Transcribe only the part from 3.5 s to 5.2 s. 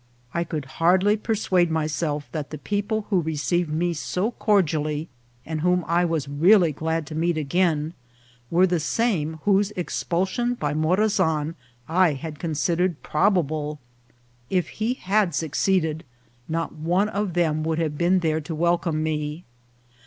me so cordially,